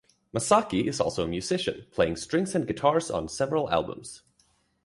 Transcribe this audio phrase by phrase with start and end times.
[0.35, 4.23] Masaki is also a musician, playing strings and guitars on several albums.